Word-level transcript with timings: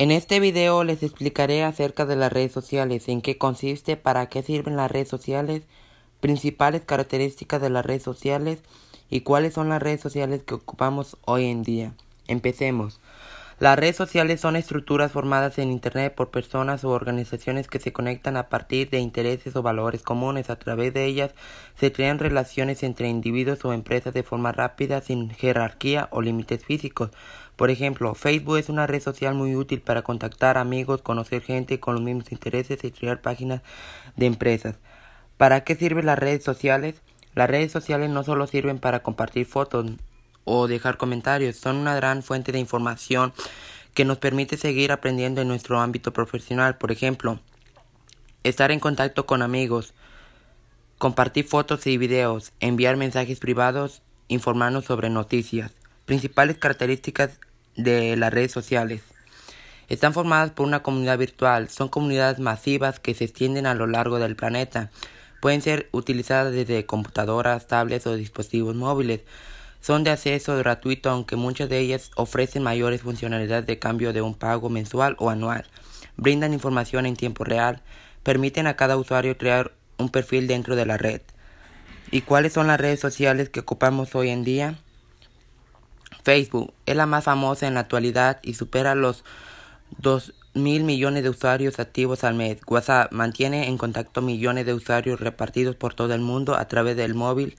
En 0.00 0.12
este 0.12 0.38
video 0.38 0.84
les 0.84 1.02
explicaré 1.02 1.64
acerca 1.64 2.06
de 2.06 2.14
las 2.14 2.32
redes 2.32 2.52
sociales, 2.52 3.08
en 3.08 3.20
qué 3.20 3.36
consiste, 3.36 3.96
para 3.96 4.28
qué 4.28 4.44
sirven 4.44 4.76
las 4.76 4.88
redes 4.88 5.08
sociales, 5.08 5.64
principales 6.20 6.82
características 6.82 7.60
de 7.60 7.68
las 7.68 7.84
redes 7.84 8.04
sociales 8.04 8.60
y 9.10 9.22
cuáles 9.22 9.54
son 9.54 9.68
las 9.68 9.82
redes 9.82 10.00
sociales 10.00 10.44
que 10.44 10.54
ocupamos 10.54 11.16
hoy 11.24 11.46
en 11.46 11.64
día. 11.64 11.94
Empecemos. 12.28 13.00
Las 13.60 13.76
redes 13.76 13.96
sociales 13.96 14.40
son 14.40 14.54
estructuras 14.54 15.10
formadas 15.10 15.58
en 15.58 15.72
Internet 15.72 16.14
por 16.14 16.30
personas 16.30 16.84
u 16.84 16.90
organizaciones 16.90 17.66
que 17.66 17.80
se 17.80 17.92
conectan 17.92 18.36
a 18.36 18.48
partir 18.48 18.88
de 18.88 19.00
intereses 19.00 19.56
o 19.56 19.62
valores 19.62 20.02
comunes. 20.02 20.48
A 20.48 20.60
través 20.60 20.94
de 20.94 21.06
ellas 21.06 21.32
se 21.74 21.90
crean 21.90 22.20
relaciones 22.20 22.84
entre 22.84 23.08
individuos 23.08 23.64
o 23.64 23.72
empresas 23.72 24.14
de 24.14 24.22
forma 24.22 24.52
rápida, 24.52 25.00
sin 25.00 25.30
jerarquía 25.30 26.06
o 26.12 26.22
límites 26.22 26.64
físicos. 26.64 27.10
Por 27.56 27.70
ejemplo, 27.70 28.14
Facebook 28.14 28.58
es 28.58 28.68
una 28.68 28.86
red 28.86 29.02
social 29.02 29.34
muy 29.34 29.56
útil 29.56 29.80
para 29.80 30.02
contactar 30.02 30.56
amigos, 30.56 31.02
conocer 31.02 31.42
gente 31.42 31.80
con 31.80 31.96
los 31.96 32.04
mismos 32.04 32.30
intereses 32.30 32.84
y 32.84 32.92
crear 32.92 33.20
páginas 33.20 33.62
de 34.14 34.26
empresas. 34.26 34.76
¿Para 35.36 35.64
qué 35.64 35.74
sirven 35.74 36.06
las 36.06 36.18
redes 36.20 36.44
sociales? 36.44 37.02
Las 37.34 37.50
redes 37.50 37.72
sociales 37.72 38.08
no 38.08 38.22
solo 38.22 38.46
sirven 38.46 38.78
para 38.78 39.02
compartir 39.02 39.46
fotos, 39.46 39.86
o 40.48 40.66
dejar 40.66 40.96
comentarios. 40.96 41.56
Son 41.56 41.76
una 41.76 41.94
gran 41.94 42.22
fuente 42.22 42.52
de 42.52 42.58
información 42.58 43.32
que 43.94 44.04
nos 44.04 44.18
permite 44.18 44.56
seguir 44.56 44.92
aprendiendo 44.92 45.40
en 45.40 45.48
nuestro 45.48 45.80
ámbito 45.80 46.12
profesional. 46.12 46.78
Por 46.78 46.90
ejemplo, 46.90 47.40
estar 48.44 48.70
en 48.70 48.80
contacto 48.80 49.26
con 49.26 49.42
amigos, 49.42 49.92
compartir 50.98 51.46
fotos 51.46 51.86
y 51.86 51.98
videos, 51.98 52.52
enviar 52.60 52.96
mensajes 52.96 53.38
privados, 53.40 54.02
informarnos 54.28 54.84
sobre 54.86 55.10
noticias. 55.10 55.72
Principales 56.06 56.56
características 56.56 57.38
de 57.76 58.16
las 58.16 58.32
redes 58.32 58.52
sociales. 58.52 59.02
Están 59.88 60.12
formadas 60.12 60.50
por 60.50 60.66
una 60.66 60.82
comunidad 60.82 61.18
virtual. 61.18 61.68
Son 61.68 61.88
comunidades 61.88 62.38
masivas 62.38 63.00
que 63.00 63.14
se 63.14 63.24
extienden 63.24 63.66
a 63.66 63.74
lo 63.74 63.86
largo 63.86 64.18
del 64.18 64.36
planeta. 64.36 64.90
Pueden 65.40 65.62
ser 65.62 65.88
utilizadas 65.92 66.52
desde 66.52 66.84
computadoras, 66.86 67.66
tablets 67.66 68.06
o 68.06 68.16
dispositivos 68.16 68.74
móviles. 68.74 69.22
Son 69.80 70.04
de 70.04 70.10
acceso 70.10 70.56
gratuito 70.56 71.10
aunque 71.10 71.36
muchas 71.36 71.68
de 71.68 71.78
ellas 71.78 72.10
ofrecen 72.16 72.62
mayores 72.62 73.02
funcionalidades 73.02 73.66
de 73.66 73.78
cambio 73.78 74.12
de 74.12 74.22
un 74.22 74.34
pago 74.34 74.68
mensual 74.68 75.16
o 75.18 75.30
anual. 75.30 75.64
Brindan 76.16 76.52
información 76.52 77.06
en 77.06 77.16
tiempo 77.16 77.44
real, 77.44 77.82
permiten 78.22 78.66
a 78.66 78.76
cada 78.76 78.96
usuario 78.96 79.38
crear 79.38 79.72
un 79.96 80.08
perfil 80.10 80.46
dentro 80.46 80.76
de 80.76 80.86
la 80.86 80.96
red. 80.96 81.22
¿Y 82.10 82.22
cuáles 82.22 82.54
son 82.54 82.66
las 82.66 82.80
redes 82.80 83.00
sociales 83.00 83.50
que 83.50 83.60
ocupamos 83.60 84.14
hoy 84.14 84.30
en 84.30 84.44
día? 84.44 84.78
Facebook 86.24 86.72
es 86.86 86.96
la 86.96 87.06
más 87.06 87.24
famosa 87.24 87.66
en 87.66 87.74
la 87.74 87.80
actualidad 87.80 88.40
y 88.42 88.54
supera 88.54 88.94
los 88.94 89.24
2 89.98 90.34
mil 90.54 90.84
millones 90.84 91.22
de 91.22 91.30
usuarios 91.30 91.78
activos 91.78 92.24
al 92.24 92.34
mes. 92.34 92.58
WhatsApp 92.66 93.12
mantiene 93.12 93.68
en 93.68 93.78
contacto 93.78 94.22
millones 94.22 94.66
de 94.66 94.74
usuarios 94.74 95.20
repartidos 95.20 95.76
por 95.76 95.94
todo 95.94 96.14
el 96.14 96.20
mundo 96.20 96.56
a 96.56 96.66
través 96.66 96.96
del 96.96 97.14
móvil 97.14 97.56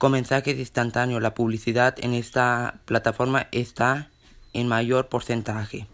con 0.00 0.12
mensajes 0.12 0.58
instantáneos. 0.58 1.20
La 1.20 1.34
publicidad 1.34 1.94
en 1.98 2.14
esta 2.14 2.80
plataforma 2.86 3.48
está 3.52 4.08
en 4.54 4.66
mayor 4.66 5.08
porcentaje. 5.08 5.86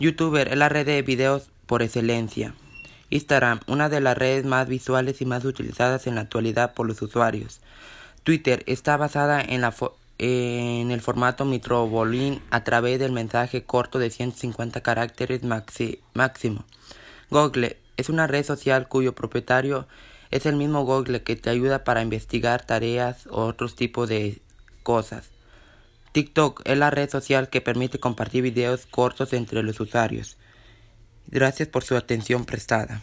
YouTuber 0.00 0.48
es 0.48 0.56
la 0.56 0.70
red 0.70 0.86
de 0.86 1.02
videos 1.02 1.50
por 1.66 1.82
excelencia. 1.82 2.54
Instagram, 3.10 3.60
una 3.66 3.90
de 3.90 4.00
las 4.00 4.16
redes 4.16 4.46
más 4.46 4.66
visuales 4.66 5.20
y 5.20 5.26
más 5.26 5.44
utilizadas 5.44 6.06
en 6.06 6.14
la 6.14 6.22
actualidad 6.22 6.72
por 6.72 6.86
los 6.86 7.02
usuarios. 7.02 7.60
Twitter 8.22 8.64
está 8.66 8.96
basada 8.96 9.42
en, 9.42 9.60
la 9.60 9.74
en 10.16 10.90
el 10.90 11.02
formato 11.02 11.44
Mitrobolin 11.44 12.40
a 12.50 12.64
través 12.64 12.98
del 12.98 13.12
mensaje 13.12 13.64
corto 13.64 13.98
de 13.98 14.08
150 14.08 14.80
caracteres 14.80 15.42
máximo. 16.14 16.64
Google 17.28 17.76
es 17.98 18.08
una 18.08 18.26
red 18.26 18.46
social 18.46 18.88
cuyo 18.88 19.14
propietario 19.14 19.86
es 20.34 20.46
el 20.46 20.56
mismo 20.56 20.84
Google 20.84 21.22
que 21.22 21.36
te 21.36 21.48
ayuda 21.48 21.84
para 21.84 22.02
investigar 22.02 22.66
tareas 22.66 23.28
o 23.28 23.44
otros 23.44 23.76
tipos 23.76 24.08
de 24.08 24.42
cosas. 24.82 25.30
TikTok 26.10 26.62
es 26.64 26.76
la 26.76 26.90
red 26.90 27.08
social 27.08 27.48
que 27.48 27.60
permite 27.60 28.00
compartir 28.00 28.42
videos 28.42 28.84
cortos 28.86 29.32
entre 29.32 29.62
los 29.62 29.78
usuarios. 29.78 30.36
Gracias 31.28 31.68
por 31.68 31.84
su 31.84 31.96
atención 31.96 32.46
prestada. 32.46 33.00